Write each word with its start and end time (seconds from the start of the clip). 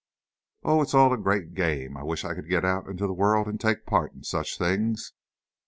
"Oh, 0.63 0.81
it's 0.81 0.95
all 0.95 1.13
a 1.13 1.17
great 1.19 1.53
game! 1.53 1.95
I 1.95 2.01
wish 2.01 2.25
I 2.25 2.33
could 2.33 2.49
get 2.49 2.65
out 2.65 2.87
into 2.87 3.05
the 3.05 3.13
world 3.13 3.45
and 3.45 3.61
take 3.61 3.85
part 3.85 4.13
in 4.15 4.23
such 4.23 4.57
things!" 4.57 5.13